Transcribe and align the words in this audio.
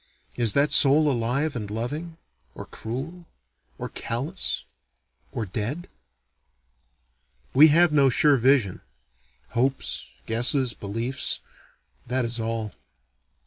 Is 0.35 0.53
that 0.53 0.71
soul 0.71 1.11
alive 1.11 1.55
and 1.55 1.69
loving? 1.69 2.17
or 2.55 2.65
cruel? 2.65 3.27
or 3.77 3.87
callous? 3.87 4.65
or 5.31 5.45
dead? 5.45 5.87
We 7.53 7.67
have 7.67 7.91
no 7.93 8.09
sure 8.09 8.37
vision. 8.37 8.81
Hopes, 9.49 10.07
guesses, 10.25 10.73
beliefs 10.73 11.39
that 12.07 12.25
is 12.25 12.39
all. 12.39 12.73